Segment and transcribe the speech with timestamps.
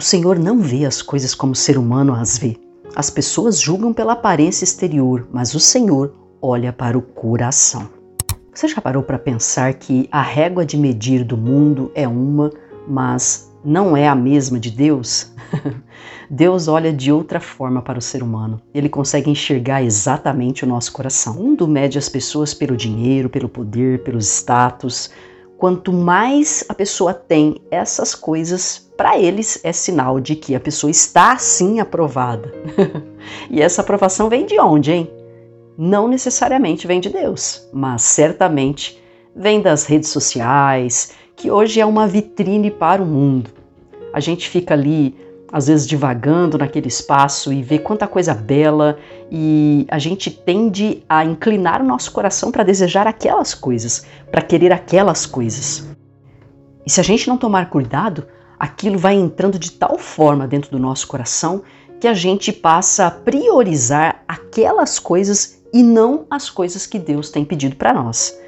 [0.00, 2.56] O Senhor não vê as coisas como o ser humano as vê.
[2.96, 7.86] As pessoas julgam pela aparência exterior, mas o Senhor olha para o coração.
[8.50, 12.50] Você já parou para pensar que a régua de medir do mundo é uma,
[12.88, 15.34] mas não é a mesma de Deus?
[16.30, 18.58] Deus olha de outra forma para o ser humano.
[18.72, 21.36] Ele consegue enxergar exatamente o nosso coração.
[21.36, 25.10] O mundo mede as pessoas pelo dinheiro, pelo poder, pelos status.
[25.58, 30.90] Quanto mais a pessoa tem essas coisas, para eles é sinal de que a pessoa
[30.90, 32.52] está sim aprovada.
[33.48, 35.10] e essa aprovação vem de onde, hein?
[35.78, 39.02] Não necessariamente vem de Deus, mas certamente
[39.34, 43.48] vem das redes sociais, que hoje é uma vitrine para o mundo.
[44.12, 45.16] A gente fica ali,
[45.50, 48.98] às vezes, divagando naquele espaço e vê quanta coisa bela,
[49.30, 54.74] e a gente tende a inclinar o nosso coração para desejar aquelas coisas, para querer
[54.74, 55.88] aquelas coisas.
[56.84, 58.26] E se a gente não tomar cuidado,
[58.60, 61.62] aquilo vai entrando de tal forma dentro do nosso coração
[61.98, 67.44] que a gente passa a priorizar aquelas coisas e não as coisas que Deus tem
[67.44, 68.38] pedido para nós.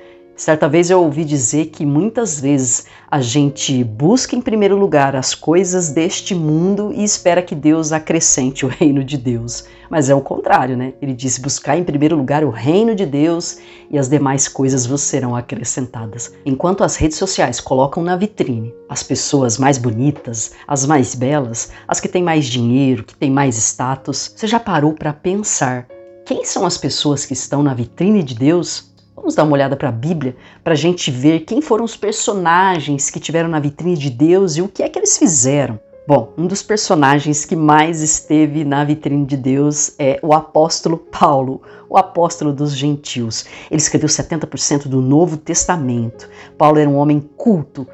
[0.42, 5.36] Certa vez eu ouvi dizer que muitas vezes a gente busca em primeiro lugar as
[5.36, 9.66] coisas deste mundo e espera que Deus acrescente o reino de Deus.
[9.88, 10.94] Mas é o contrário, né?
[11.00, 15.02] Ele disse: buscar em primeiro lugar o reino de Deus e as demais coisas vos
[15.02, 16.32] serão acrescentadas.
[16.44, 22.00] Enquanto as redes sociais colocam na vitrine as pessoas mais bonitas, as mais belas, as
[22.00, 25.86] que têm mais dinheiro, que têm mais status, você já parou para pensar
[26.24, 28.91] quem são as pessoas que estão na vitrine de Deus?
[29.22, 30.34] Vamos dar uma olhada para a Bíblia
[30.64, 34.62] para a gente ver quem foram os personagens que tiveram na vitrine de Deus e
[34.62, 35.78] o que é que eles fizeram.
[36.08, 41.62] Bom, um dos personagens que mais esteve na vitrine de Deus é o apóstolo Paulo,
[41.88, 43.46] o apóstolo dos gentios.
[43.70, 46.28] Ele escreveu 70% do Novo Testamento.
[46.58, 47.86] Paulo era um homem culto,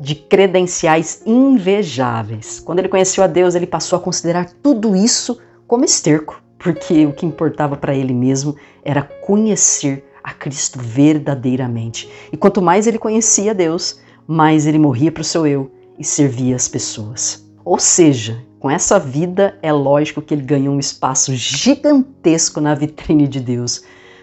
[0.00, 2.58] de credenciais invejáveis.
[2.58, 5.38] Quando ele conheceu a Deus, ele passou a considerar tudo isso
[5.68, 12.08] como esterco, porque o que importava para ele mesmo era conhecer a Cristo verdadeiramente.
[12.32, 16.56] E quanto mais ele conhecia Deus, mais ele morria para o seu eu e servia
[16.56, 17.44] as pessoas.
[17.64, 23.26] Ou seja, com essa vida é lógico que ele ganhou um espaço gigantesco na vitrine
[23.26, 23.82] de Deus.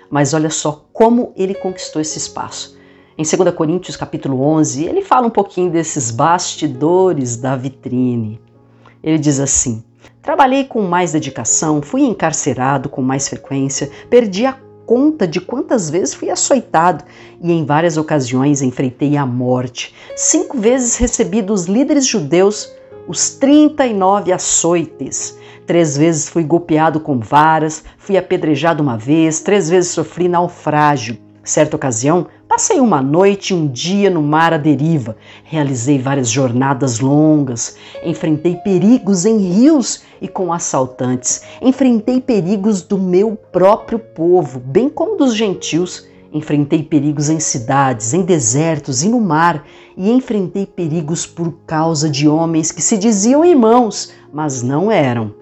[0.09, 2.77] Mas olha só como ele conquistou esse espaço.
[3.17, 8.39] Em 2 Coríntios capítulo 11, ele fala um pouquinho desses bastidores da vitrine.
[9.03, 9.83] Ele diz assim:
[10.21, 14.57] Trabalhei com mais dedicação, fui encarcerado com mais frequência, perdi a
[14.89, 17.03] conta de quantas vezes fui açoitado
[17.39, 19.93] e em várias ocasiões enfrentei a morte.
[20.15, 22.73] Cinco vezes recebi dos líderes judeus
[23.07, 25.37] os 39 açoites.
[25.67, 31.28] Três vezes fui golpeado com varas, fui apedrejado uma vez, três vezes sofri naufrágio.
[31.49, 35.17] Certa ocasião, passei uma noite e um dia no mar à deriva.
[35.43, 41.41] Realizei várias jornadas longas, enfrentei perigos em rios e com assaltantes.
[41.59, 46.07] Enfrentei perigos do meu próprio povo, bem como dos gentios.
[46.31, 49.65] Enfrentei perigos em cidades, em desertos e no mar,
[49.97, 55.33] e enfrentei perigos por causa de homens que se diziam irmãos, mas não eram.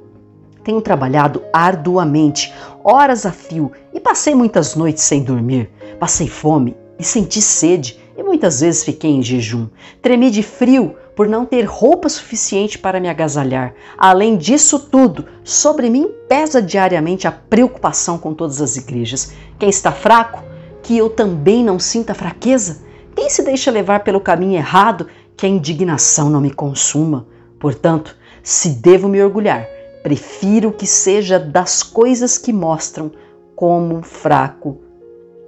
[0.63, 2.53] Tenho trabalhado arduamente,
[2.87, 5.69] horas a fio, e passei muitas noites sem dormir.
[5.99, 9.67] Passei fome e senti sede, e muitas vezes fiquei em jejum.
[10.01, 13.73] Tremi de frio por não ter roupa suficiente para me agasalhar.
[13.97, 19.33] Além disso tudo, sobre mim pesa diariamente a preocupação com todas as igrejas.
[19.59, 20.41] Quem está fraco,
[20.81, 22.83] que eu também não sinta fraqueza?
[23.13, 27.27] Quem se deixa levar pelo caminho errado, que a indignação não me consuma?
[27.59, 29.67] Portanto, se devo me orgulhar,
[30.03, 33.11] prefiro que seja das coisas que mostram
[33.55, 34.77] como fraco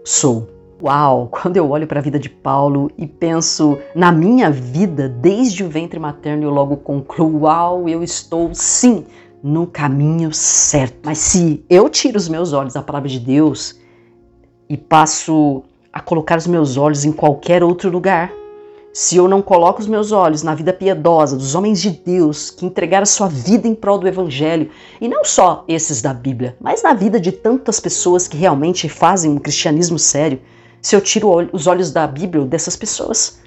[0.04, 0.50] sou.
[0.82, 5.64] Uau, quando eu olho para a vida de Paulo e penso na minha vida desde
[5.64, 9.06] o ventre materno, eu logo concluo: uau, eu estou sim
[9.44, 11.00] no caminho certo.
[11.04, 13.80] Mas se eu tiro os meus olhos da palavra de Deus
[14.68, 18.32] e passo a colocar os meus olhos em qualquer outro lugar,
[18.92, 22.66] se eu não coloco os meus olhos na vida piedosa dos homens de Deus que
[22.66, 24.70] entregaram sua vida em prol do Evangelho,
[25.00, 29.32] e não só esses da Bíblia, mas na vida de tantas pessoas que realmente fazem
[29.32, 30.42] um cristianismo sério,
[30.82, 33.40] se eu tiro os olhos da Bíblia dessas pessoas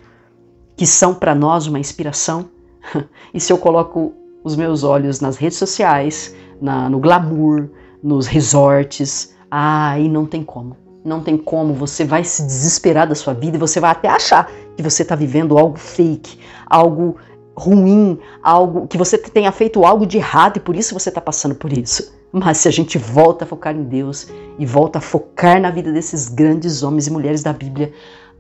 [0.77, 2.49] que são para nós uma inspiração,
[3.33, 4.15] e se eu coloco
[4.45, 7.69] os meus olhos nas redes sociais, na, no glamour,
[8.03, 10.77] nos resorts, aí não tem como.
[11.05, 14.49] Não tem como, você vai se desesperar da sua vida e você vai até achar
[14.77, 17.17] que você está vivendo algo fake, algo
[17.57, 21.55] ruim, algo que você tenha feito algo de errado e por isso você está passando
[21.55, 22.13] por isso.
[22.33, 24.29] Mas se a gente volta a focar em Deus
[24.59, 27.93] e volta a focar na vida desses grandes homens e mulheres da Bíblia,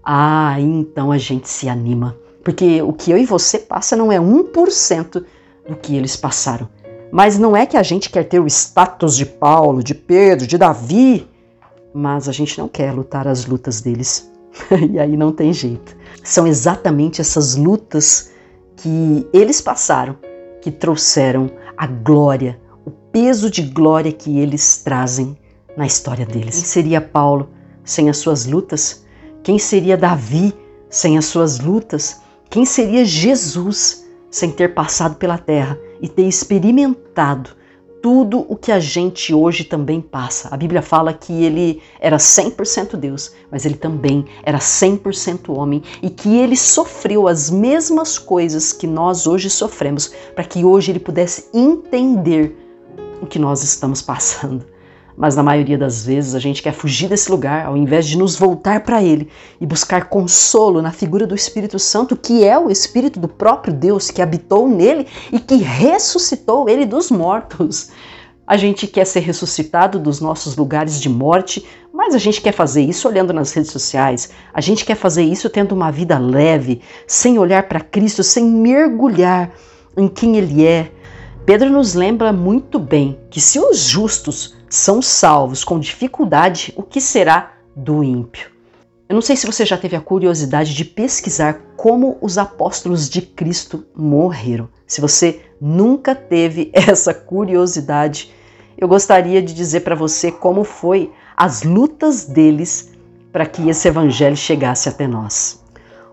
[0.03, 2.17] ah, então a gente se anima.
[2.43, 5.25] Porque o que eu e você passa não é 1%
[5.69, 6.69] do que eles passaram.
[7.13, 10.57] Mas não é que a gente quer ter o status de Paulo, de Pedro, de
[10.57, 11.29] Davi,
[11.93, 14.32] mas a gente não quer lutar as lutas deles.
[14.91, 15.97] e aí não tem jeito.
[16.23, 18.31] São exatamente essas lutas
[18.77, 20.17] que eles passaram
[20.61, 25.37] que trouxeram a glória, o peso de glória que eles trazem
[25.77, 26.55] na história deles.
[26.55, 27.49] Quem seria Paulo
[27.85, 29.05] sem as suas lutas?
[29.43, 30.55] Quem seria Davi
[30.89, 32.21] sem as suas lutas?
[32.49, 37.51] Quem seria Jesus sem ter passado pela terra e ter experimentado
[38.03, 40.49] tudo o que a gente hoje também passa.
[40.51, 46.11] A Bíblia fala que ele era 100% Deus, mas ele também era 100% homem e
[46.11, 51.49] que ele sofreu as mesmas coisas que nós hoje sofremos, para que hoje ele pudesse
[51.55, 52.59] entender
[53.23, 54.72] o que nós estamos passando.
[55.17, 58.37] Mas na maioria das vezes a gente quer fugir desse lugar ao invés de nos
[58.37, 59.29] voltar para ele
[59.61, 64.11] e buscar consolo na figura do Espírito Santo, que é o Espírito do próprio Deus
[64.11, 67.91] que habitou nele e que ressuscitou ele dos mortos.
[68.47, 72.83] A gente quer ser ressuscitado dos nossos lugares de morte, mas a gente quer fazer
[72.83, 74.31] isso olhando nas redes sociais.
[74.53, 79.53] A gente quer fazer isso tendo uma vida leve, sem olhar para Cristo, sem mergulhar
[79.97, 80.91] em quem Ele é.
[81.47, 86.99] Pedro nos lembra muito bem que se os justos são salvos com dificuldade, o que
[86.99, 88.51] será do ímpio?
[89.07, 93.21] Eu não sei se você já teve a curiosidade de pesquisar como os apóstolos de
[93.21, 94.71] Cristo morreram.
[94.87, 98.33] Se você nunca teve essa curiosidade,
[98.79, 102.93] eu gostaria de dizer para você como foi as lutas deles
[103.31, 105.62] para que esse evangelho chegasse até nós.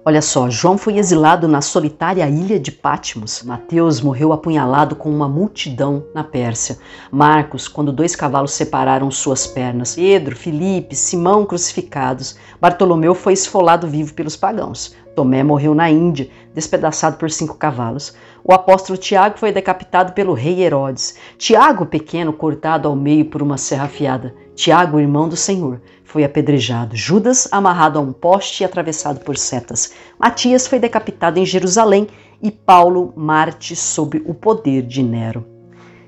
[0.09, 3.43] Olha só, João foi exilado na solitária ilha de Patmos.
[3.43, 6.79] Mateus morreu apunhalado com uma multidão na Pérsia.
[7.11, 9.93] Marcos, quando dois cavalos separaram suas pernas.
[9.93, 12.35] Pedro, Filipe, Simão crucificados.
[12.59, 14.95] Bartolomeu foi esfolado vivo pelos pagãos.
[15.15, 18.15] Tomé morreu na Índia, despedaçado por cinco cavalos.
[18.43, 21.17] O apóstolo Tiago foi decapitado pelo rei Herodes.
[21.37, 24.33] Tiago, pequeno, cortado ao meio por uma serra afiada.
[24.55, 25.79] Tiago, irmão do Senhor,
[26.09, 26.95] foi apedrejado.
[26.95, 29.93] Judas, amarrado a um poste e atravessado por setas.
[30.17, 32.07] Matias foi decapitado em Jerusalém
[32.41, 35.45] e Paulo, Marte, sob o poder de Nero.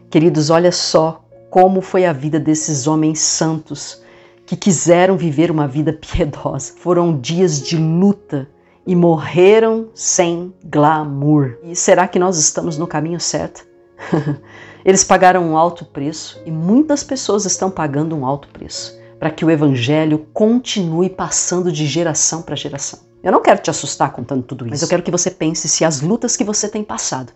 [0.10, 4.02] Queridos, olha só como foi a vida desses homens santos
[4.44, 6.74] que quiseram viver uma vida piedosa.
[6.78, 8.50] Foram dias de luta
[8.88, 11.60] e morreram sem glamour.
[11.64, 13.68] E será que nós estamos no caminho certo?
[14.84, 19.46] Eles pagaram um alto preço e muitas pessoas estão pagando um alto preço para que
[19.46, 23.02] o evangelho continue passando de geração para geração.
[23.22, 25.86] Eu não quero te assustar contando tudo isso, mas eu quero que você pense se
[25.86, 27.32] as lutas que você tem passado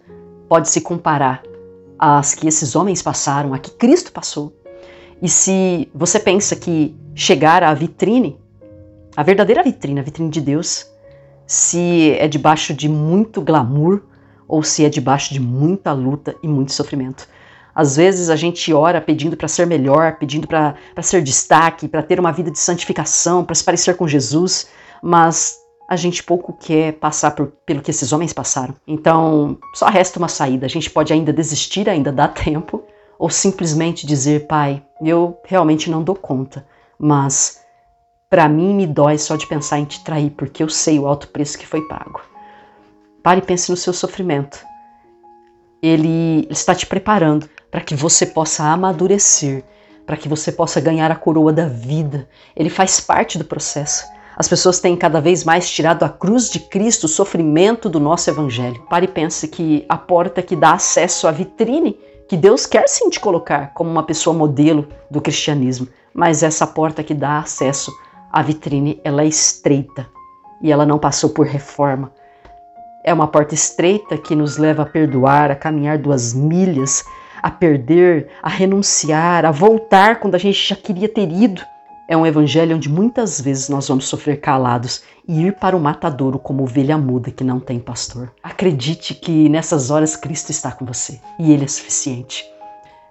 [0.49, 1.43] pode se comparar
[1.99, 4.51] às que esses homens passaram, a que Cristo passou.
[5.21, 8.39] E se você pensa que chegar à vitrine,
[9.15, 10.87] a verdadeira vitrine, a vitrine de Deus,
[11.45, 14.01] se é debaixo de muito glamour
[14.47, 17.27] ou se é debaixo de muita luta e muito sofrimento.
[17.75, 22.21] Às vezes a gente ora pedindo para ser melhor, pedindo para ser destaque, para ter
[22.21, 24.69] uma vida de santificação, para se parecer com Jesus,
[25.03, 25.57] mas
[25.89, 28.73] a gente pouco quer passar por, pelo que esses homens passaram.
[28.87, 30.65] Então, só resta uma saída.
[30.65, 32.81] A gente pode ainda desistir, ainda dá tempo,
[33.19, 36.65] ou simplesmente dizer, pai, eu realmente não dou conta,
[36.97, 37.61] mas
[38.29, 41.27] para mim me dói só de pensar em te trair, porque eu sei o alto
[41.27, 42.21] preço que foi pago.
[43.21, 44.65] Pare e pense no seu sofrimento.
[45.81, 49.61] Ele está te preparando para que você possa amadurecer,
[50.05, 52.25] para que você possa ganhar a coroa da vida.
[52.55, 54.05] Ele faz parte do processo.
[54.37, 58.29] As pessoas têm cada vez mais tirado a cruz de Cristo, o sofrimento do nosso
[58.29, 58.81] evangelho.
[58.89, 63.09] Pare e pense que a porta que dá acesso à vitrine que Deus quer sim
[63.09, 67.91] te colocar como uma pessoa modelo do cristianismo, mas essa porta que dá acesso
[68.31, 70.07] à vitrine, ela é estreita
[70.61, 72.13] e ela não passou por reforma.
[73.03, 77.03] É uma porta estreita que nos leva a perdoar, a caminhar duas milhas,
[77.45, 81.61] a perder, a renunciar, a voltar quando a gente já queria ter ido.
[82.07, 86.39] É um evangelho onde muitas vezes nós vamos sofrer calados e ir para o matadouro
[86.39, 88.33] como ovelha muda que não tem pastor.
[88.41, 92.43] Acredite que nessas horas Cristo está com você e Ele é suficiente.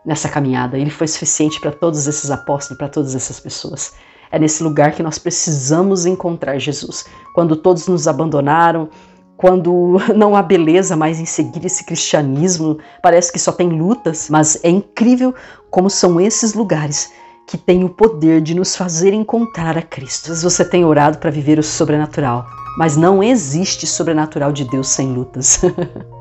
[0.05, 3.93] Nessa caminhada, Ele foi suficiente para todos esses apóstolos, para todas essas pessoas.
[4.33, 7.05] É nesse lugar que nós precisamos encontrar Jesus.
[7.37, 8.88] Quando todos nos abandonaram,
[9.37, 14.59] quando não há beleza mais em seguir esse cristianismo, parece que só tem lutas, mas
[14.62, 15.35] é incrível
[15.71, 17.12] como são esses lugares
[17.47, 20.35] que têm o poder de nos fazer encontrar a Cristo.
[20.35, 22.47] Você tem orado para viver o sobrenatural,
[22.79, 25.61] mas não existe sobrenatural de Deus sem lutas.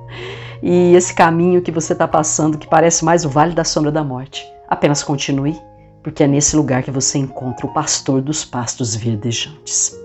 [0.62, 4.04] e esse caminho que você está passando, que parece mais o vale da sombra da
[4.04, 5.56] morte, apenas continue,
[6.04, 9.96] porque é nesse lugar que você encontra o pastor dos pastos verdejantes.